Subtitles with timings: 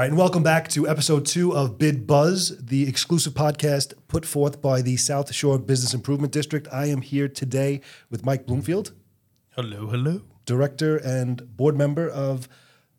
[0.00, 4.24] All right, and welcome back to episode two of Bid Buzz, the exclusive podcast put
[4.24, 6.66] forth by the South Shore Business Improvement District.
[6.72, 8.92] I am here today with Mike Bloomfield,
[9.50, 10.22] Hello, hello.
[10.46, 12.48] director and board member of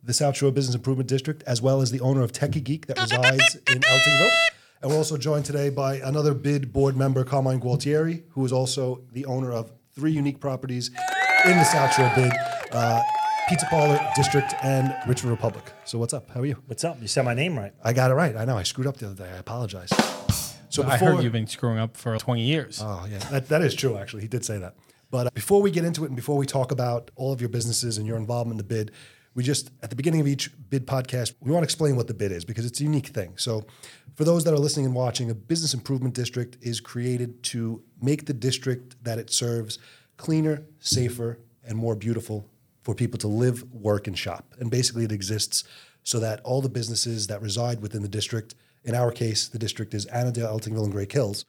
[0.03, 3.02] the South Shore Business Improvement District, as well as the owner of Techie Geek that
[3.02, 4.31] resides in Eltingville.
[4.84, 9.02] And we're also joined today by another bid board member, Carmine Gualtieri, who is also
[9.12, 10.90] the owner of three unique properties
[11.45, 12.31] in the South Shore bid
[12.71, 13.02] uh,
[13.52, 15.73] Pizza Parlor District and Richmond Republic.
[15.84, 16.30] So, what's up?
[16.30, 16.55] How are you?
[16.68, 17.02] What's up?
[17.02, 17.74] You said my name right.
[17.84, 18.34] I got it right.
[18.38, 18.58] I know.
[18.58, 19.30] I screwed up the other day.
[19.30, 19.90] I apologize.
[20.70, 22.80] So I heard you've been screwing up for 20 years.
[22.82, 23.18] Oh, yeah.
[23.30, 24.22] That, that is true, actually.
[24.22, 24.77] He did say that.
[25.10, 27.49] But uh, before we get into it and before we talk about all of your
[27.49, 28.91] businesses and your involvement in the bid,
[29.35, 32.13] we just, at the beginning of each bid podcast, we want to explain what the
[32.13, 33.34] bid is because it's a unique thing.
[33.36, 33.65] So,
[34.15, 38.27] for those that are listening and watching, a business improvement district is created to make
[38.27, 39.77] the district that it serves
[40.15, 42.48] cleaner, safer, and more beautiful
[42.82, 44.54] for people to live, work, and shop.
[44.60, 45.63] And basically, it exists
[46.04, 49.93] so that all the businesses that reside within the district, in our case, the district
[49.93, 51.46] is Annandale, Eltingville, and Great Kills,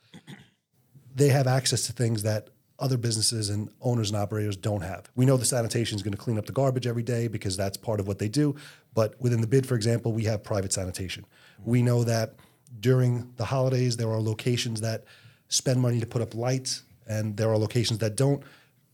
[1.14, 5.10] they have access to things that other businesses and owners and operators don't have.
[5.14, 7.76] We know the sanitation is going to clean up the garbage every day because that's
[7.76, 8.56] part of what they do.
[8.92, 11.24] But within the bid, for example, we have private sanitation.
[11.64, 12.34] We know that
[12.80, 15.04] during the holidays, there are locations that
[15.48, 18.42] spend money to put up lights, and there are locations that don't.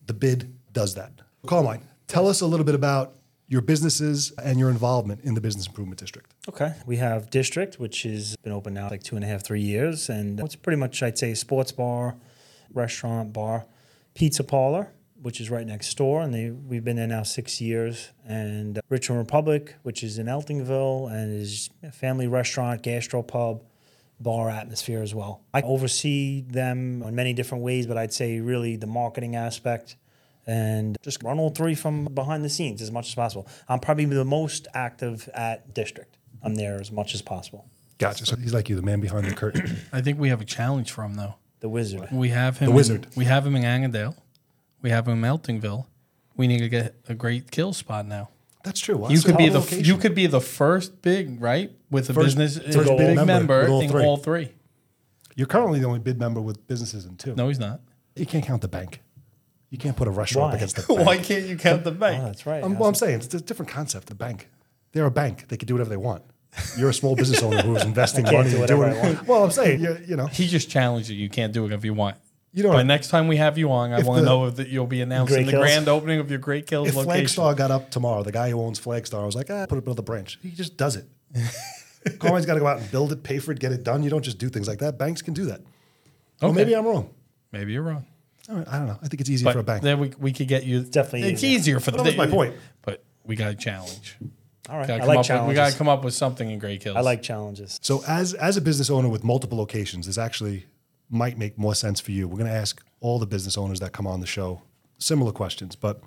[0.06, 1.12] The bid does that.
[1.46, 3.14] Carmine, tell us a little bit about
[3.46, 6.34] your businesses and your involvement in the Business Improvement District.
[6.48, 6.74] Okay.
[6.86, 10.10] We have District, which has been open now like two and a half, three years.
[10.10, 12.16] And it's pretty much, I'd say, a sports bar,
[12.74, 13.64] restaurant, bar,
[14.14, 14.90] pizza parlor,
[15.22, 16.20] which is right next door.
[16.20, 18.10] And they, we've been there now six years.
[18.26, 23.62] And Richmond Republic, which is in Eltingville and is a family restaurant, gastropub,
[24.20, 25.42] bar atmosphere as well.
[25.54, 29.96] I oversee them in many different ways, but I'd say really the marketing aspect
[30.48, 33.46] and just run all three from behind the scenes as much as possible.
[33.68, 36.16] I'm probably the most active at district.
[36.42, 37.66] I'm there as much as possible.
[37.98, 38.24] Gotcha.
[38.26, 39.76] So he's like you, the man behind the curtain.
[39.92, 41.34] I think we have a challenge for him, though.
[41.60, 42.08] The wizard.
[42.12, 42.66] We have him.
[42.66, 43.06] The in- wizard.
[43.14, 44.16] we have him in Annandale.
[44.80, 45.86] We have him in Eltingville.
[46.36, 48.30] We need to get a great kill spot now.
[48.64, 49.04] That's true.
[49.10, 49.84] You could be the location.
[49.84, 53.24] you could be the first big right with a First- business first big big member
[53.26, 54.04] member, with all in three.
[54.04, 54.52] all three.
[55.34, 57.34] You're currently the only bid member with businesses in two.
[57.34, 57.80] No, he's not.
[58.16, 59.00] You can't count the bank.
[59.70, 60.56] You can't put a restaurant Why?
[60.56, 61.06] against the bank.
[61.06, 62.24] Why can't you count the Oh, bank?
[62.24, 62.62] that's right.
[62.62, 64.06] Um, well, I'm saying it's a different concept.
[64.08, 64.48] The bank,
[64.92, 65.48] they're a bank.
[65.48, 66.22] They can do whatever they want.
[66.78, 68.96] You're a small business owner who's investing I can't money do and whatever doing.
[69.04, 69.26] I want.
[69.28, 71.16] Well, I'm saying you, you know he just challenged you.
[71.16, 72.16] You can't do it if you want.
[72.54, 74.86] you know But next time we have you on, I want to know that you'll
[74.86, 75.62] be announcing Great the Kills?
[75.64, 77.26] grand opening of your Great Kills if location.
[77.26, 80.02] Flagstar got up tomorrow, the guy who owns Flagstar was like, ah, put up another
[80.02, 80.38] branch.
[80.42, 81.06] He just does it.
[82.18, 84.02] Carmine's got to go out and build it, pay for it, get it done.
[84.02, 84.96] You don't just do things like that.
[84.96, 85.60] Banks can do that.
[86.40, 87.10] Well, maybe I'm wrong.
[87.52, 88.06] Maybe you're wrong.
[88.48, 88.98] All right, I don't know.
[89.02, 89.82] I think it's easier But for a bank.
[89.82, 90.82] then we, we could get you.
[90.82, 91.58] definitely It's easier.
[91.58, 91.98] easier for the.
[91.98, 92.54] That was my point.
[92.82, 94.16] But we got a challenge.
[94.70, 94.86] All right.
[94.88, 96.80] Gotta I come like up with, we got to come up with something in Great
[96.80, 96.96] Kills.
[96.96, 97.78] I like challenges.
[97.82, 100.66] So as as a business owner with multiple locations, this actually
[101.10, 102.28] might make more sense for you.
[102.28, 104.62] We're going to ask all the business owners that come on the show
[104.98, 106.02] similar questions, but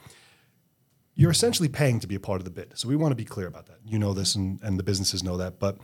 [1.16, 2.78] you're essentially paying to be a part of the bid.
[2.78, 3.80] So we want to be clear about that.
[3.86, 5.78] You know this and, and the businesses know that, but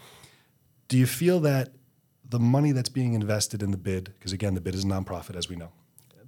[0.88, 1.69] do you feel that
[2.29, 5.35] the money that's being invested in the bid, because again, the bid is a nonprofit,
[5.35, 5.72] as we know,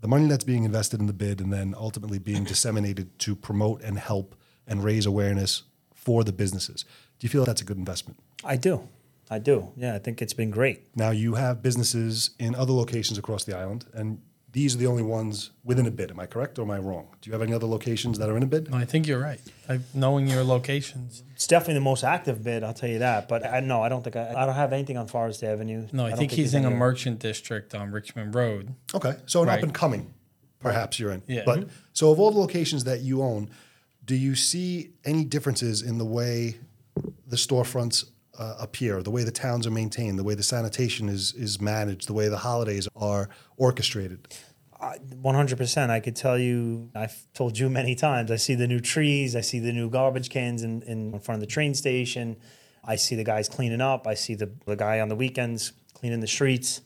[0.01, 3.81] the money that's being invested in the bid and then ultimately being disseminated to promote
[3.81, 4.35] and help
[4.67, 6.85] and raise awareness for the businesses,
[7.19, 8.19] do you feel that's a good investment?
[8.43, 8.87] I do.
[9.29, 9.71] I do.
[9.75, 10.95] Yeah, I think it's been great.
[10.95, 14.21] Now you have businesses in other locations across the island, and
[14.51, 16.09] these are the only ones within a bid.
[16.11, 17.07] Am I correct or am I wrong?
[17.21, 18.71] Do you have any other locations that are in a bid?
[18.71, 19.39] No, I think you're right.
[19.67, 21.23] I, knowing your locations.
[21.35, 23.27] It's definitely the most active bid, I'll tell you that.
[23.27, 25.87] But I no, I don't think I, I don't have anything on Forest Avenue.
[25.91, 28.73] No, I, don't think, he's there's in a any- merchant district on Richmond Road.
[28.93, 29.57] Okay, so an Right.
[29.57, 30.13] up and coming,
[30.59, 31.21] perhaps you're in.
[31.27, 31.43] Yeah.
[31.45, 31.69] But mm-hmm.
[31.93, 33.49] so of all the locations that you own,
[34.05, 36.57] do you see any differences in the way
[37.27, 38.05] the storefronts
[38.39, 42.07] uh, appear, the way the towns are maintained, the way the sanitation is is managed,
[42.07, 44.19] the way the holidays are orchestrated?
[45.21, 45.91] One hundred percent.
[45.91, 46.89] I could tell you.
[46.95, 48.31] I've told you many times.
[48.31, 49.35] I see the new trees.
[49.35, 52.37] I see the new garbage cans in, in front of the train station.
[52.83, 54.07] I see the guys cleaning up.
[54.07, 56.81] I see the the guy on the weekends cleaning the streets.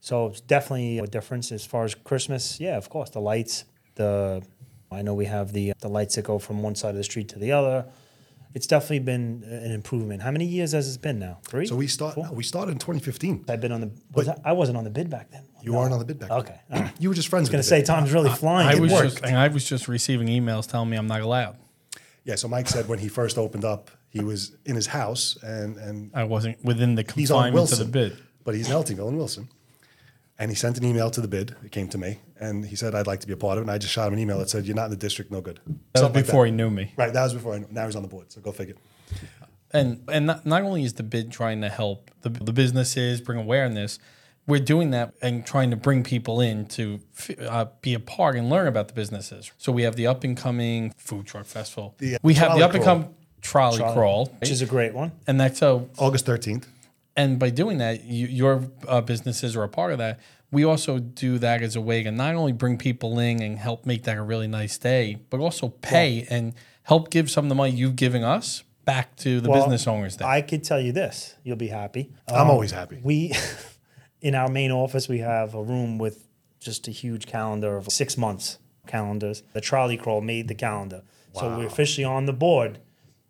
[0.00, 2.58] So it's definitely a difference as far as Christmas.
[2.58, 3.64] Yeah, of course, the lights.
[3.94, 4.42] The
[4.90, 7.28] I know we have the the lights that go from one side of the street
[7.28, 7.86] to the other.
[8.54, 10.22] It's definitely been uh, an improvement.
[10.22, 11.38] How many years has it been now?
[11.46, 11.66] Three.
[11.66, 12.16] So we start.
[12.16, 13.44] No, we started in 2015.
[13.48, 13.90] I've been on the.
[14.14, 15.44] Was I, I wasn't on the bid back then.
[15.62, 15.78] You No.
[15.78, 16.30] weren't on the bid back.
[16.30, 16.38] then.
[16.38, 16.60] Okay.
[16.70, 17.48] I You were just friends.
[17.50, 17.86] gonna say bid.
[17.86, 18.68] time's really flying.
[18.68, 19.10] I It was worked.
[19.10, 21.56] just and I was just receiving emails telling me I'm not allowed.
[22.24, 22.36] Yeah.
[22.36, 26.10] So Mike said when he first opened up, he was in his house and and
[26.14, 28.18] I wasn't within the he's on confinements of Wilson, the bid.
[28.44, 29.48] but he's in Eltingville and Wilson.
[30.38, 31.56] And he sent an email to the bid.
[31.64, 33.62] It came to me, and he said I'd like to be a part of it.
[33.62, 35.40] And I just shot him an email that said, "You're not in the district, no
[35.40, 36.92] good." That was Something like before he knew me.
[36.96, 37.12] Right.
[37.12, 37.68] That was before I knew.
[37.70, 38.30] Now he's on the board.
[38.32, 38.74] So go figure.
[39.72, 43.38] And and not, not only is the bid trying to help the, the businesses bring
[43.38, 43.98] awareness,
[44.46, 48.36] we're doing that and trying to bring people in to f- uh, be a part
[48.36, 49.50] and learn about the businesses.
[49.58, 51.94] So we have the up and coming food truck festival.
[51.98, 52.96] The, uh, we have the up and crawl.
[53.02, 55.12] come trolley, crawl, which is a great one.
[55.26, 56.66] and that's so August 13th.
[57.16, 60.20] And by doing that, you, your uh, businesses are a part of that.
[60.50, 63.84] We also do that as a way to not only bring people in and help
[63.84, 66.54] make that a really nice day, but also pay and
[66.84, 70.16] help give some of the money you've given us back to the Well, business owners.
[70.16, 70.28] There.
[70.28, 72.12] I could tell you this, you'll be happy.
[72.28, 73.00] I'm always happy.
[73.02, 73.32] We,
[74.20, 76.28] in our main office, we have a room with
[76.60, 79.42] just a huge calendar of six months calendars.
[79.52, 81.02] The trolley crawl made the calendar.
[81.34, 82.78] So we're officially on the board.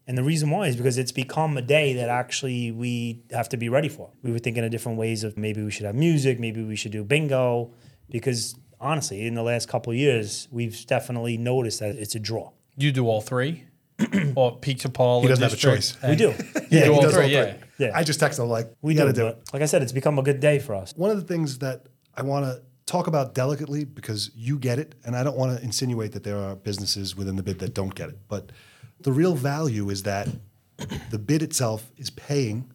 [0.06, 3.56] And the reason why is because it's become a day that actually we have to
[3.56, 4.10] be ready for.
[4.22, 6.92] We were thinking of different ways of maybe we should have music, maybe we should
[6.92, 7.72] do bingo,
[8.08, 12.52] because honestly, in the last couple of years, we've definitely noticed that it's a draw.
[12.76, 13.64] you do all three,
[14.36, 15.22] or pizza Paul.
[15.22, 15.96] He doesn't have a choice.
[16.06, 16.34] We do.
[16.34, 16.34] You
[16.70, 17.52] do he all does three, all yeah.
[17.52, 17.86] three.
[17.86, 17.92] Yeah.
[17.94, 19.52] I just texted him like, We we got do, to do but it.
[19.54, 20.92] like I said, it's become a good day for us.
[20.96, 24.94] One of the things that I want to talk about delicately because you get it,
[25.04, 27.94] and I don't want to insinuate that there are businesses within the bid that don't
[27.94, 28.18] get it.
[28.28, 28.52] But
[29.06, 30.26] the real value is that
[31.10, 32.68] the bid itself is paying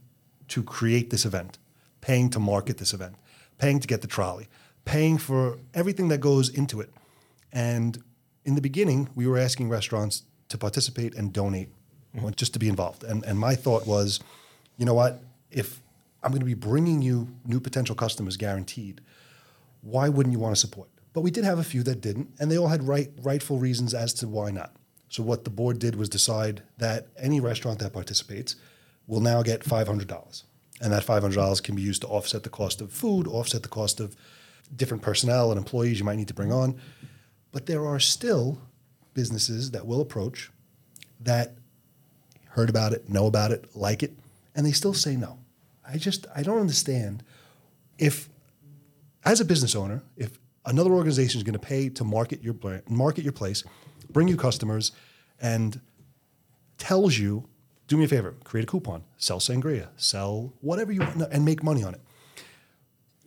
[0.48, 1.57] to create this event,
[2.00, 3.16] paying to market this event,
[3.57, 4.48] paying to get the trolley,
[4.86, 6.89] paying for everything that goes into it.
[7.51, 8.01] And
[8.45, 11.68] in the beginning, we were asking restaurants to participate and donate,
[12.16, 12.25] mm-hmm.
[12.25, 13.04] or just to be involved.
[13.04, 14.22] And, and my thought was,
[14.78, 15.22] you know what?
[15.51, 15.81] If
[16.24, 19.01] I'm going to be bringing you new potential customers guaranteed,
[19.81, 20.88] why wouldn't you want to support?
[21.12, 23.94] But we did have a few that didn't, and they all had right, rightful reasons
[23.94, 24.74] as to why not.
[25.12, 28.56] So what the board did was decide that any restaurant that participates
[29.08, 30.44] will now get $500.
[30.80, 34.00] And that $500 can be used to offset the cost of food, offset the cost
[34.00, 34.16] of
[34.74, 36.80] different personnel and employees you might need to bring on.
[37.52, 38.62] But there are still
[39.13, 40.50] businesses that will approach
[41.19, 41.56] that
[42.52, 44.14] heard about it, know about it, like it,
[44.56, 45.40] and they still say no.
[45.86, 47.22] I just I don't understand
[47.98, 48.30] if
[49.25, 52.84] as a business owner, if another organization is going to pay to market your brand,
[52.90, 53.66] market your place,
[54.13, 54.92] bring you customers,
[55.42, 55.81] and
[56.78, 57.48] tells you,
[57.88, 61.63] do me a favor, create a coupon, sell sangria, sell whatever you want, and make
[61.63, 62.02] money on it.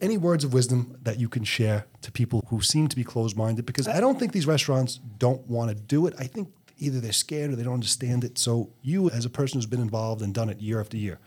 [0.01, 3.37] Any words of wisdom that you can share to people who seem to be closed
[3.37, 3.65] minded?
[3.65, 6.15] Because I don't think these restaurants don't want to do it.
[6.19, 6.49] I think
[6.79, 8.39] either they're scared or they don't understand it.
[8.39, 11.21] So, you, as a person who's been involved and done it year after year,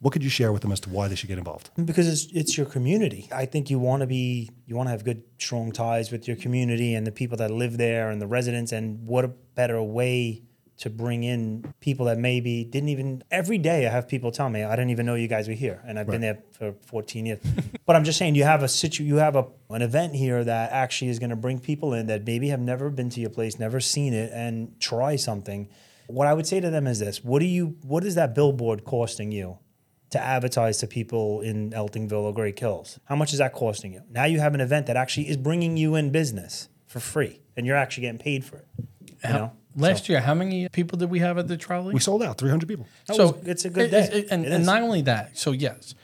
[0.00, 1.70] what could you share with them as to why they should get involved?
[1.84, 3.28] because it's it's your community.
[3.32, 6.36] I think you want to be you want to have good strong ties with your
[6.36, 10.42] community and the people that live there and the residents and what a better way
[10.78, 14.62] to bring in people that maybe didn't even every day I have people tell me
[14.62, 17.40] I didn't even know you guys were here and I've been there for 14 years.
[17.86, 20.72] but I'm just saying you have a situ you have a an event here that
[20.72, 23.58] actually is going to bring people in that maybe have never been to your place,
[23.58, 25.68] never seen it and try something.
[26.08, 28.84] What I would say to them is this, what do you what is that billboard
[28.84, 29.58] costing you?
[30.10, 32.98] To advertise to people in Eltingville or Great Kills?
[33.04, 34.02] How much is that costing you?
[34.10, 37.66] Now you have an event that actually is bringing you in business for free, and
[37.66, 38.66] you're actually getting paid for it.
[39.24, 41.92] You know, Last year, how many people did we have at the trolley?
[41.92, 42.86] We sold out 300 people.
[43.08, 44.18] That so was- it's a good it- day.
[44.20, 45.94] it- and, It and not only that, so yes,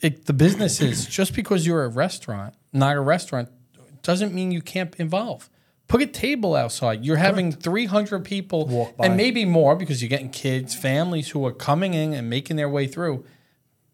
[0.00, 3.48] it, the business is just because you're a restaurant, not a restaurant,
[4.02, 5.48] doesn't mean you can't involve.
[5.86, 7.04] Put a table outside.
[7.04, 9.06] You're having 300 people Walk by.
[9.06, 12.68] and maybe more because you're getting kids, families who are coming in and making their
[12.68, 13.24] way through.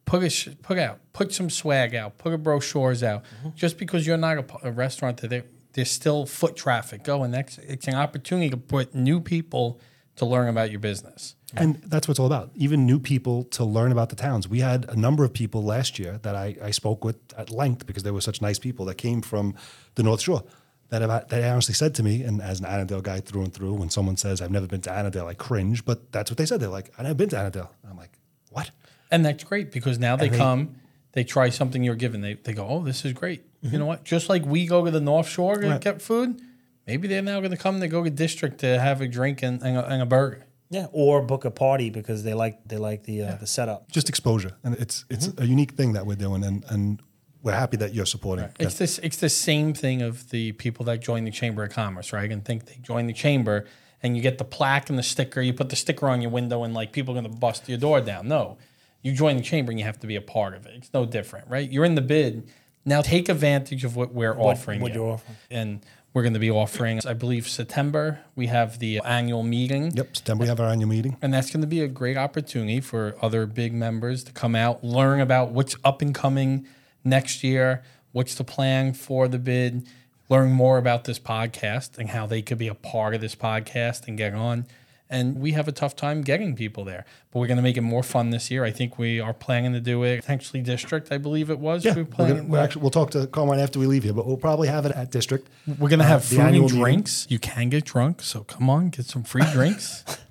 [0.08, 3.22] Put a sh- put out, put some swag out, put a brochures out.
[3.24, 3.50] Mm-hmm.
[3.54, 7.30] Just because you're not a, a restaurant, that there- there's still foot traffic going.
[7.30, 9.80] That's it's an opportunity to put new people
[10.16, 11.36] to learn about your business.
[11.54, 12.50] And that's what it's all about.
[12.56, 14.48] Even new people to learn about the towns.
[14.48, 17.86] We had a number of people last year that I, I spoke with at length
[17.86, 19.54] because they were such nice people that came from
[19.94, 20.42] the North Shore
[20.88, 23.74] that have they honestly said to me, and as an Annandale guy through and through,
[23.74, 25.84] when someone says I've never been to Annandale, I cringe.
[25.84, 26.60] But that's what they said.
[26.60, 27.70] They're like, I've never been to Annandale.
[27.82, 28.18] And I'm like,
[28.50, 28.70] what?
[29.10, 30.76] And that's great because now they come,
[31.12, 32.20] they try something you're given.
[32.20, 33.44] They, they go, oh, this is great.
[33.62, 34.04] You know what?
[34.04, 35.80] Just like we go to the North Shore to Right.
[35.80, 36.40] get food,
[36.86, 39.60] maybe they're now going to come to go to District to have a drink and,
[39.62, 40.46] and, a, and a burger.
[40.70, 43.90] yeah, or book a party because they like they like the uh, the setup.
[43.90, 47.00] Just exposure, and it's it's a unique thing that we're doing, and and
[47.42, 48.48] we're happy that you're supporting.
[48.60, 48.98] It's this.
[48.98, 52.30] It's the same thing of the people that join the Chamber of Commerce, right?
[52.30, 53.64] And think they join the chamber,
[54.02, 55.40] and you get the plaque and the sticker.
[55.40, 57.78] You put the sticker on your window, and like people are going to bust your
[57.78, 58.28] door down.
[58.28, 58.58] No,
[59.02, 60.74] you join the chamber, and you have to be a part of it.
[60.76, 61.70] It's no different, right?
[61.70, 62.48] You're in the bid.
[62.84, 64.80] Now take advantage of what we're offering.
[64.80, 65.02] what you.
[65.02, 65.36] you're offering.
[65.50, 67.00] and we're going to be offering.
[67.06, 69.92] I believe September we have the annual meeting.
[69.94, 70.16] Yep.
[70.16, 71.16] September we have our annual meeting.
[71.20, 74.82] And that's going to be a great opportunity for other bid members to come out,
[74.82, 76.66] learn about what's up and coming
[77.04, 79.86] next year, what's the plan for the bid,
[80.28, 84.08] learn more about this podcast and how they could be a part of this podcast
[84.08, 84.66] and get on.
[85.10, 87.06] And we have a tough time getting people there.
[87.30, 88.64] But we're going to make it more fun this year.
[88.64, 91.84] I think we are planning to do it potentially district, I believe it was.
[91.84, 94.26] Yeah, we're we're gonna, we're actually, we'll talk to Carmine after we leave here, but
[94.26, 95.48] we'll probably have it at District.
[95.66, 96.80] we're going to uh, have and annual meeting.
[96.80, 97.26] drinks.
[97.30, 98.20] You can get drunk.
[98.22, 100.04] So come on, get some free drinks.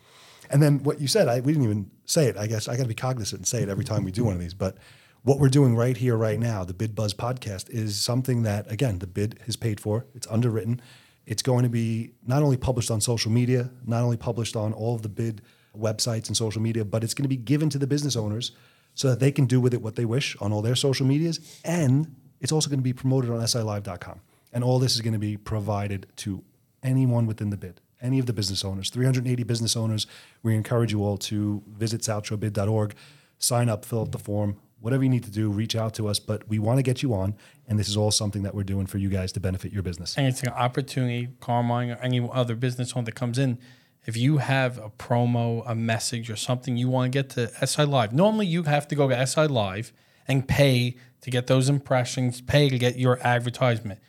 [0.49, 2.37] And then what you said, I, we didn't even say it.
[2.37, 4.33] I guess I got to be cognizant and say it every time we do one
[4.33, 4.53] of these.
[4.53, 4.77] But
[5.23, 8.99] what we're doing right here, right now, the Bid Buzz podcast, is something that, again,
[8.99, 10.05] the bid is paid for.
[10.15, 10.81] It's underwritten.
[11.27, 14.95] It's going to be not only published on social media, not only published on all
[14.95, 15.41] of the bid
[15.77, 18.53] websites and social media, but it's going to be given to the business owners
[18.95, 21.59] so that they can do with it what they wish on all their social medias.
[21.65, 24.21] And it's also going to be promoted on silive.com.
[24.53, 26.43] And all this is going to be provided to
[26.81, 30.07] anyone within the bid, any of the business owners, 380 business owners.
[30.43, 32.95] We encourage you all to visit southshorebid.org,
[33.37, 34.57] sign up, fill out the form,
[34.87, 36.17] whatever you need to do, reach out to us.
[36.17, 37.35] But we want to get you on,
[37.67, 40.17] and this is all something that we're doing for you guys to benefit your business.
[40.17, 43.59] and it's an opportunity, Carmine or any other business owner that comes in.
[44.05, 47.83] If you have a promo, a message, or something you want to get to SI
[47.83, 49.91] Live, normally you have to go to SI Live
[50.25, 53.99] and pay to get those impressions, pay to get your advertisement.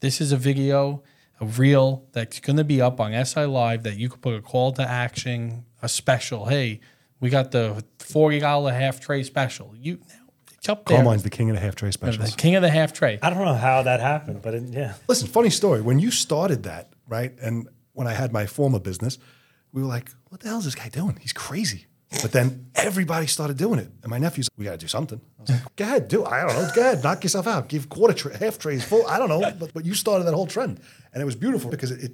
[0.00, 1.02] This is a video,
[1.38, 4.40] a reel that's going to be up on SI Live that you could put a
[4.40, 6.46] call to action, a special.
[6.46, 6.80] Hey,
[7.24, 9.72] we got the forty dollar half tray special.
[9.74, 9.98] You
[10.58, 10.98] it's up there.
[10.98, 12.22] Carmine's the king of the half tray special.
[12.22, 13.18] the king of the half tray.
[13.22, 14.92] I don't know how that happened, but it, yeah.
[15.08, 15.80] Listen, funny story.
[15.80, 17.32] When you started that, right?
[17.40, 19.16] And when I had my former business,
[19.72, 21.16] we were like, what the hell is this guy doing?
[21.18, 21.86] He's crazy.
[22.20, 23.90] But then everybody started doing it.
[24.02, 25.20] And my nephew's, we got to do something.
[25.38, 26.28] I was like, go ahead, do it.
[26.28, 26.70] I don't know.
[26.74, 27.68] Go ahead, knock yourself out.
[27.68, 29.06] Give quarter, tra- half trays full.
[29.06, 29.40] I don't know.
[29.58, 30.78] But, but you started that whole trend.
[31.12, 32.12] And it was beautiful because it, it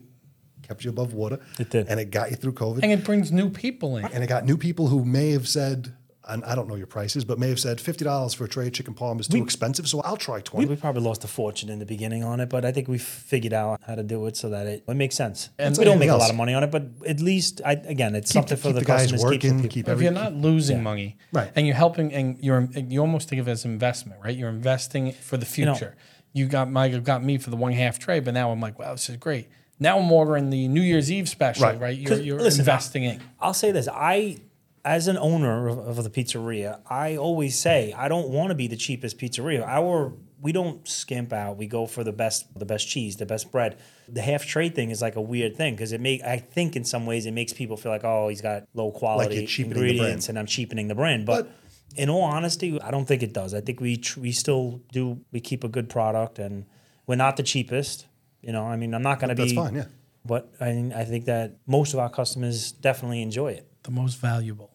[0.70, 1.40] kept you above water.
[1.58, 1.88] It did.
[1.88, 2.80] And it got you through COVID.
[2.84, 4.04] And it brings new people in.
[4.04, 5.96] And it got new people who may have said,
[6.28, 8.72] and I don't know your prices, but may have said $50 for a tray of
[8.72, 9.88] chicken parm is too expensive.
[9.88, 12.64] So I'll try 20 We probably lost a fortune in the beginning on it, but
[12.64, 15.48] I think we figured out how to do it so that it, it makes sense.
[15.58, 17.72] And we don't make anything a lot of money on it, but at least, I,
[17.72, 19.24] again, it's keep, something the, for the, the guys customers.
[19.24, 21.50] working, people- keep if you're not losing money, Right.
[21.56, 24.36] and you're helping, and you're you almost think of it as investment, right?
[24.36, 25.96] You're investing for the future.
[26.32, 28.78] You, got Mike, you got me for the one half tray, but now I'm like,
[28.78, 29.48] wow, this is great.
[29.80, 31.80] Now I'm ordering the New Year's Eve special, Right.
[31.80, 31.96] right?
[31.98, 33.20] You're, 'Cause, you're listen, investing in.
[33.40, 34.36] I'll say this: I,
[34.84, 38.66] as an owner of, of the pizzeria, I always say I don't want to be
[38.68, 39.66] the cheapest pizzeria.
[39.66, 41.58] Our we don't skimp out.
[41.58, 43.76] We go for the best, the best cheese, the best bread.
[44.08, 46.84] The half trade thing is like a weird thing because it make I think in
[46.84, 50.28] some ways it makes people feel like oh he's got low quality cheapening the ingredients
[50.30, 51.44] and I'm cheapening the brand, but.
[51.44, 51.52] But-
[51.96, 53.52] in all honesty, I don't think it does.
[53.52, 56.64] I think we tr- we still do we keep a good product and
[57.08, 58.06] we're not the cheapest.
[58.42, 59.42] You know, I mean, I'm not going to be.
[59.42, 59.84] That's fine, yeah.
[60.24, 63.66] But I, I think that most of our customers definitely enjoy it.
[63.82, 64.70] The most valuable.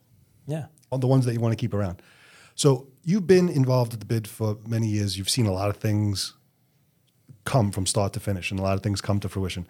[0.47, 0.65] Yeah.
[0.91, 2.01] on the ones that you want to keep around.
[2.55, 5.17] So you've been involved with the bid for many years.
[5.17, 6.33] You've seen a lot of things
[7.43, 9.67] come from start to finish, and a lot of things come to fruition.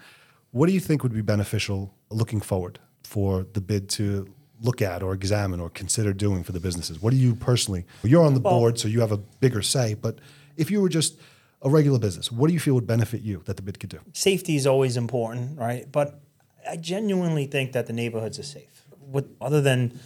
[0.51, 5.03] What do you think would be beneficial looking forward for the bid to look at
[5.03, 7.01] or examine or consider doing for the businesses?
[7.01, 7.85] What do you personally?
[8.03, 9.95] You're on the board, so you have a bigger say.
[9.95, 10.19] But
[10.55, 11.19] if you were just
[11.65, 14.00] a regular business, what do you feel would benefit you that the bid could do?
[14.13, 15.91] Safety is always important, right?
[15.91, 16.22] But
[16.69, 18.86] I genuinely think that the neighborhoods are safe.
[19.01, 20.00] With other than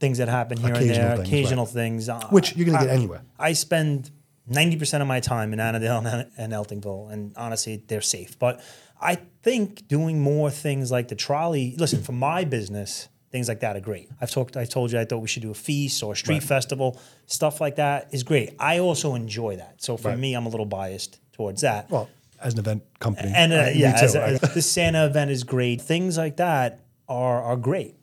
[0.00, 1.74] things that happen here and there, things, occasional right.
[1.74, 3.22] things, uh, Which you're gonna I- get anywhere.
[3.38, 4.10] I spend
[4.46, 8.38] ninety percent of my time in Annandale and, and Eltingville, and honestly, they're safe.
[8.38, 8.62] But
[9.00, 11.74] I think doing more things like the trolley.
[11.78, 14.08] Listen, for my business, things like that are great.
[14.20, 14.56] I've talked.
[14.56, 17.00] I told you I thought we should do a feast or a street festival.
[17.26, 18.54] Stuff like that is great.
[18.60, 19.82] I also enjoy that.
[19.82, 20.18] So for Right.
[20.18, 21.90] me, I'm a little biased towards that.
[21.90, 22.08] Well,
[22.40, 24.32] as an event company, and uh, yeah, too, as, right?
[24.42, 25.80] as- the Santa event is great.
[25.80, 27.94] Things like that are are great.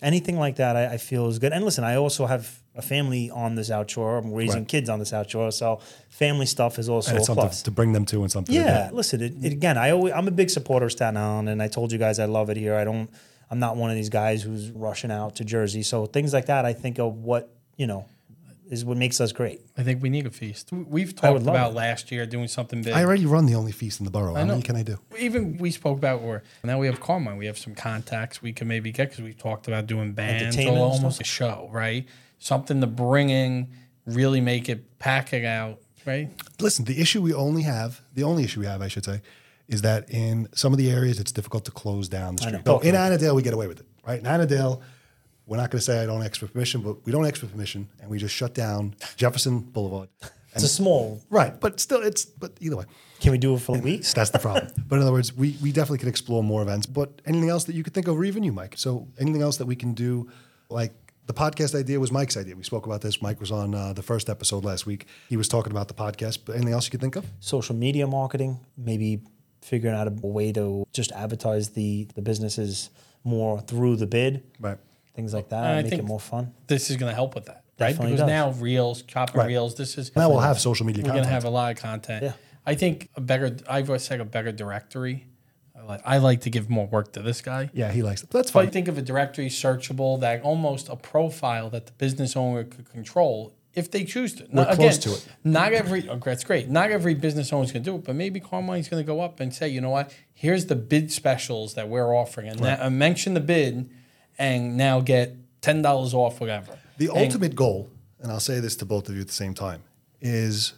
[0.00, 1.52] Anything like that, I, I feel is good.
[1.52, 4.18] And listen, I also have a family on the South Shore.
[4.18, 4.68] I'm raising Right.
[4.68, 7.62] kids on the South Shore, so family stuff is also and a it's something plus.
[7.62, 8.54] to bring them to and something.
[8.54, 9.20] Yeah, listen.
[9.20, 11.90] It, it, again, I always, I'm a big supporter of Staten Island, and I told
[11.90, 12.76] you guys I love it here.
[12.76, 13.10] I don't.
[13.50, 15.82] I'm not one of these guys who's rushing out to Jersey.
[15.82, 18.06] So things like that, I think of what you know
[18.70, 19.62] is what makes us great.
[19.78, 20.70] I think we need a feast.
[20.70, 21.74] We- We've talked about it.
[21.74, 22.92] last year doing something big.
[22.92, 24.34] I already run the only feast in the borough.
[24.34, 24.48] How know.
[24.52, 24.98] many can I do?
[25.18, 27.38] Even we spoke about where now we have Carmine.
[27.38, 30.68] We have some contacts we can maybe get because we talked about doing bands or
[30.76, 32.06] almost a show, right?
[32.38, 33.68] Something to bring in,
[34.04, 36.28] really make it, pack it out, right?
[36.60, 39.22] Listen, the issue we only have, the only issue we have, I should say,
[39.68, 42.66] is that in some of the areas it's difficult to close down the street.
[42.66, 44.18] No, in Annandale, we get away with it, right?
[44.18, 44.80] In Annandale,
[45.46, 47.46] we're not going to say I don't ask for permission, but we don't ask for
[47.46, 50.08] permission, and we just shut down Jefferson Boulevard.
[50.54, 51.20] It's a small.
[51.30, 52.84] Right, but still, it's but either way,
[53.20, 54.12] Can we do it for weeks?
[54.12, 54.72] that's the problem.
[54.88, 56.86] but in other words, we we definitely can explore more events.
[56.86, 58.74] But anything else that you could think of, or even you, Mike?
[58.76, 60.30] So anything else that we can do,
[60.68, 60.92] like.
[61.26, 62.56] The podcast idea was Mike's idea.
[62.56, 63.20] We spoke about this.
[63.20, 65.04] Mike was on uh, the first episode last week.
[65.28, 66.38] He was talking about the podcast.
[66.46, 67.26] But anything else you could think of?
[67.38, 69.20] social media marketing, maybe
[69.68, 72.90] figuring out a way to just advertise the the businesses
[73.24, 74.78] more through the bid, Right.
[75.14, 76.54] things like that, I make think it more fun.
[76.66, 77.88] This is going to help with that, right?
[77.90, 78.28] Definitely because does.
[78.28, 79.48] now reels, chopping Right.
[79.48, 79.74] reels.
[79.74, 82.22] This is Now we'll have social media We're going to have a lot of content.
[82.24, 82.32] Yeah.
[82.66, 83.56] I think a better.
[83.68, 85.26] I've always said a better directory.
[85.78, 87.70] I like, I like to give more work to this guy.
[87.72, 88.30] yeah, he likes it.
[88.30, 92.36] That's So I think of a directory searchable that almost a profile that the business
[92.36, 94.44] owner could control if they choose to.
[94.52, 95.26] We're Not- close to it.
[95.44, 96.68] Not every oh, that's great.
[96.68, 99.20] Not every business owner is going to do it, but maybe Carmine's going to go
[99.20, 100.12] up and say, you know what?
[100.34, 103.88] Here's the bid specials that we're offering, and uh, mention the bid,
[104.38, 106.78] and now get ten dollars off whatever.
[106.98, 109.54] The And- ultimate goal, and I'll say this to both of you at the same
[109.54, 109.82] time,
[110.20, 110.74] is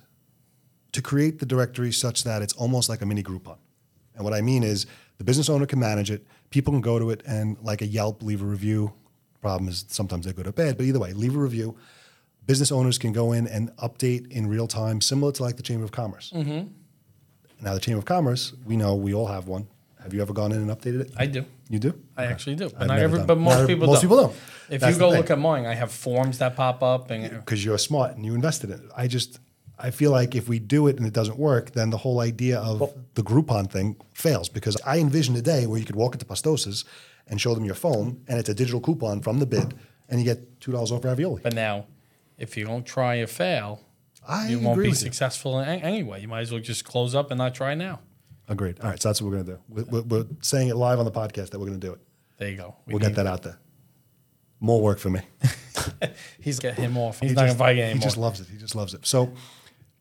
[0.92, 3.56] to create the directory such that it's almost like a mini Groupon.
[4.14, 4.86] And what I mean is
[5.18, 6.26] the business owner can manage it.
[6.50, 8.92] People can go to it and, like a Yelp, leave a review.
[9.40, 11.76] Problem is sometimes they're good or bad, but either way, leave a review.
[12.50, 15.84] Business owners can go in and update in real time, similar to like the Chamber
[15.84, 16.32] of Commerce.
[16.34, 16.66] Mm-hmm.
[17.64, 19.68] Now, the Chamber of Commerce, we know we all have one.
[20.02, 21.12] Have you ever gone in and updated it?
[21.16, 21.44] I do.
[21.68, 21.94] you do?
[22.16, 22.68] I actually do.
[22.76, 24.10] But not every, but most Not- people most don't.
[24.10, 24.34] people don't.
[24.68, 27.64] If That's you go look at mine, I have forms that pop up, and because
[27.64, 28.90] you're smart and you invested in it.
[28.96, 29.38] I just
[29.78, 32.58] I feel like if we do it and it doesn't work, then the whole idea
[32.58, 36.26] of the Groupon thing fails because I envision a day where you could walk into
[36.26, 36.84] Pastosa's
[37.28, 39.72] and show them your phone and it's a digital coupon from the bid
[40.08, 41.42] and you get two dollars off ravioli.
[41.44, 41.86] but now,
[42.40, 43.80] if you don't try or fail,
[44.26, 45.06] I you won't agree be with you.
[45.06, 46.20] successful in, anyway.
[46.22, 48.00] You might as well just close up and not try now.
[48.48, 48.80] Agreed.
[48.80, 49.58] All right, so that's what we're gonna do.
[49.68, 52.00] We're, we're, we're saying it live on the podcast that we're gonna do it.
[52.38, 52.74] There you go.
[52.86, 53.58] We We'll get need- that out there.
[54.62, 55.20] More work for me.
[56.40, 57.20] He's get him off.
[57.20, 57.94] He's He not just- going to fight anymore.
[57.94, 58.48] He just loves it.
[58.48, 59.06] He just loves it.
[59.06, 59.32] So,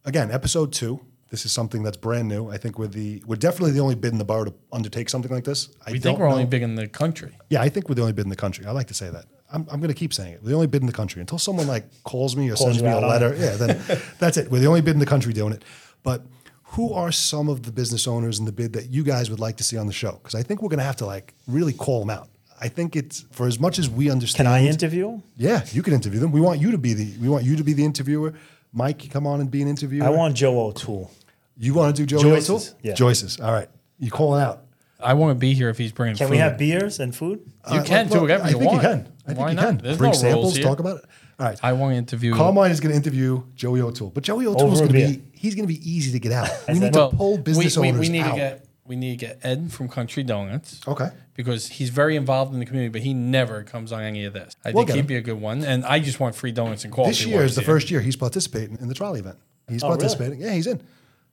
[0.06, 1.00] again, episode two.
[1.32, 2.50] This is something that's brand new.
[2.50, 5.32] I think we're the we're definitely the only bid in the borough to undertake something
[5.32, 5.70] like this.
[5.86, 7.38] I we don't think we're only know- big in the country.
[7.50, 8.66] Yeah, I think we're the only bid in the country.
[8.66, 9.26] I like to say that.
[9.52, 10.44] I'm, I'm going to keep saying it.
[10.44, 12.84] We're the only bid in the country until someone like calls me or Calls sends
[12.84, 13.36] me a letter.
[13.36, 13.82] Yeah, then
[14.20, 14.52] that's it.
[14.52, 15.64] We're the only bid in the country doing it.
[16.04, 16.24] But
[16.64, 19.58] who are some of the business owners in the bid that you guys would like
[19.58, 20.14] to see on the show?
[20.14, 22.30] Because I think we're going to have to like really call them out.
[22.62, 24.46] I think it's for as much as we understand.
[24.46, 25.22] Can I interview?
[25.38, 26.32] Yeah, you can interview them.
[26.32, 27.18] We want you to be the.
[27.20, 28.34] We want you to be the interviewer.
[28.74, 30.06] Mike, come on and be an interviewer.
[30.06, 31.10] I want Joe O'Toole.
[31.58, 32.80] You want to do Joe Joyce's, O'Toole?
[32.84, 32.94] yeah.
[32.94, 33.40] Joyce's.
[33.40, 33.68] All right.
[33.98, 34.66] You call it out.
[35.02, 36.32] I want to be here if he's bringing Can food.
[36.34, 37.40] we have beers and food?
[37.72, 38.84] You Uh, can well, do whatever I you think want.
[38.84, 39.14] you can.
[39.30, 39.66] I think Why you not?
[39.66, 39.78] can.
[39.78, 40.66] There's Bring no rules samples, here.
[40.66, 41.06] talk about it.
[41.40, 41.60] All right.
[41.64, 42.34] I want to interview.
[42.34, 45.18] Carmine is going to interview Joey O'Toole, but Joey O'Toole's Over a going to beer.
[45.18, 46.50] be he's going to be easy to get out.
[46.68, 48.32] We that- need to pull business we, we, owners we need out.
[48.32, 50.82] to get we need to get Ed from Country Donuts.
[50.88, 51.10] okay.
[51.36, 54.56] because he's very involved in the community, but he never comes on any of this.
[54.66, 55.06] I We'll think get he'd him.
[55.06, 57.12] be a good one, and I just want free donuts and coffee.
[57.12, 57.66] This year while is he's the here.
[57.76, 59.38] first year he's participating in the trolley event.
[59.70, 60.00] He's Oh, really?
[60.00, 60.42] participating.
[60.42, 60.82] Yeah, he's in.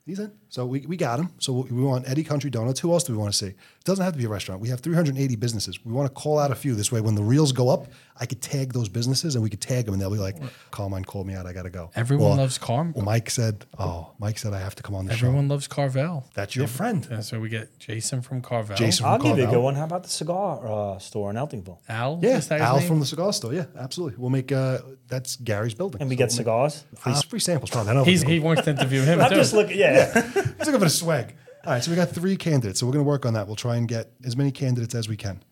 [0.07, 0.31] He's in.
[0.51, 1.31] So we, we got him.
[1.41, 2.79] So we want Eddie Country Donuts.
[2.79, 3.47] Who else do we want to see?
[3.49, 4.61] It doesn't have to be a restaurant.
[4.61, 5.85] We have 380 businesses.
[5.85, 6.77] We want to call out a few.
[6.77, 7.89] This way, when the reels go up,
[8.19, 10.37] I could tag those businesses and we could tag them and they'll be like,
[10.71, 11.45] Carmine called me out.
[11.45, 11.91] I got to go.
[11.97, 12.93] Everyone Or- loves Carm.
[12.95, 15.27] Well, Mike said, oh, Mike said I have to come on the show.
[15.27, 16.25] Everyone loves Carvel.
[16.35, 17.05] That's your friend.
[17.11, 18.77] And so we get Jason from Carvel.
[18.77, 19.75] Jason I'll from give you a good one.
[19.75, 20.65] How about the cigar
[20.95, 21.79] uh, store in Eltingville?
[21.89, 22.21] Al.
[22.23, 22.87] Yeah, is that Al name?
[22.87, 23.53] from the cigar store.
[23.53, 24.17] Yeah, absolutely.
[24.19, 26.01] We'll make uh, that's Gary's building.
[26.01, 26.85] And we So get we'll cigars.
[26.93, 27.71] Make, free, free samples.
[27.71, 27.91] Probably.
[27.91, 28.05] I know.
[28.05, 29.77] He's, he wants to interview him I'm just looking.
[29.79, 29.96] Yeah.
[30.05, 31.35] He's looking for the swag.
[31.65, 32.81] All right, so we got three candidates.
[32.81, 33.47] So we're going to work on that.
[33.47, 35.43] We'll try and get as many candidates as we can,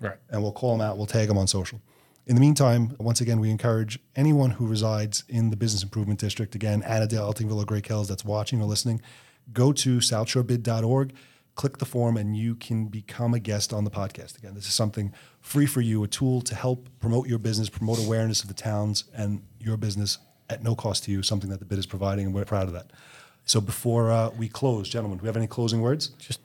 [0.00, 0.16] right.
[0.28, 0.98] and we'll call them out.
[0.98, 1.80] We'll tag them on social.
[2.26, 6.54] In the meantime, once again, we encourage anyone who resides in the Business Improvement District,
[6.54, 9.02] again, Eltingville, or Great Kills, that's watching or listening,
[9.52, 11.12] go to southshorebid.org,
[11.54, 14.38] click the form, and you can become a guest on the podcast.
[14.38, 17.98] Again, this is something free for you, a tool to help promote your business, promote
[17.98, 20.16] awareness of the towns and your business
[20.48, 22.72] at no cost to you, something that the bid is providing, and we're proud of
[22.72, 22.90] that.
[23.44, 26.08] So before uh, we close, gentlemen, do we have any closing words?
[26.18, 26.40] Just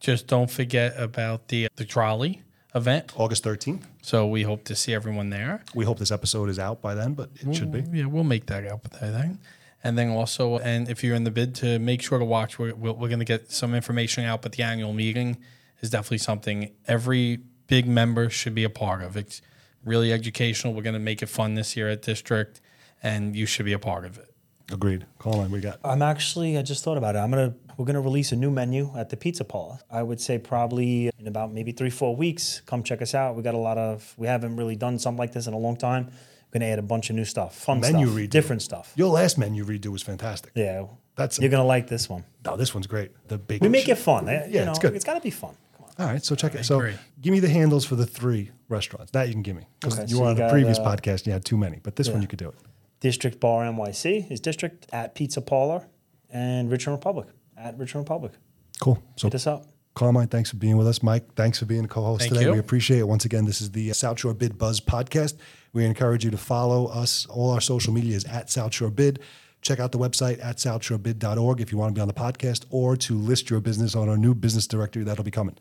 [0.00, 2.42] just don't forget about the the trolley
[2.74, 3.12] event.
[3.16, 3.82] August 13th.
[4.02, 5.62] So we hope to see everyone there.
[5.74, 7.84] We hope this episode is out by then, but it should be.
[7.92, 9.38] Yeah, we'll make that with that thing.
[9.82, 12.58] And then also, and if you're in the bid, to make sure to watch.
[12.58, 15.38] We're, we're, we're going to get some information out, but the annual meeting
[15.80, 19.16] is definitely something every bid member should be a part of.
[19.16, 19.40] It's
[19.84, 20.74] really educational.
[20.74, 22.60] We're going to make it fun this year at district,
[23.02, 24.29] and you should be a part of it.
[24.72, 25.06] Agreed.
[25.18, 25.80] Colin, we got.
[25.84, 26.56] I'm actually.
[26.58, 27.18] I just thought about it.
[27.18, 27.54] I'm gonna.
[27.76, 29.78] We're gonna release a new menu at the Pizza Parlor.
[29.90, 32.60] I would say probably in about maybe three, four weeks.
[32.66, 33.36] Come check us out.
[33.36, 34.14] We got a lot of.
[34.16, 36.06] We haven't really done something like this in a long time.
[36.52, 38.30] We're gonna add a bunch of new stuff, fun Menu stuff, redo.
[38.30, 38.92] different stuff.
[38.96, 40.50] Your last menu redo was fantastic.
[40.56, 42.24] Yeah, That's you're gonna like this one.
[42.44, 43.12] no, this one's great.
[43.28, 43.62] The big.
[43.62, 44.28] We make it fun.
[44.28, 44.46] eh?
[44.46, 44.94] You Yeah, know, it's good.
[44.96, 45.54] It's gotta be fun.
[45.98, 46.64] All right, so check it.
[46.64, 49.12] So give me the handles for the three restaurants.
[49.12, 50.84] That you can give me because Okay, you so were on a got, previous uh,
[50.84, 51.24] podcast.
[51.26, 52.54] You had too many, but this one you could do it.
[53.00, 55.86] District Bar NYC is district at Pizza Parlor,
[56.30, 58.32] and Richmond Republic at Richmond Republic.
[58.80, 59.02] Cool.
[59.16, 59.66] So Hit us up.
[59.94, 61.02] Carmine, thanks for being with us.
[61.02, 62.46] Mike, thanks for being a co-host Thank today.
[62.46, 62.52] you.
[62.52, 63.08] We appreciate it.
[63.08, 65.36] Once again, this is the South Shore Bid Buzz podcast.
[65.72, 67.26] We encourage you to follow us.
[67.26, 69.18] All our social media is at South Shore Bid.
[69.62, 72.96] Check out the website at southshorebid.org if you want to be on the podcast or
[72.96, 75.56] to list your business on our new business directory that'll be coming.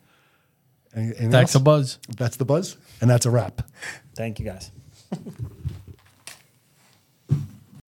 [0.95, 1.99] Any- anything That's a buzz.
[2.15, 3.63] That's the buzz, and that's a wrap.
[4.15, 4.71] Thank you guys.